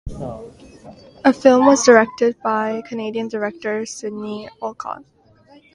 The 0.07 1.31
film 1.31 1.67
was 1.67 1.85
directed 1.85 2.35
by 2.41 2.81
Canadian 2.87 3.27
director 3.27 3.85
Sidney 3.85 4.49
Olcott. 4.59 5.05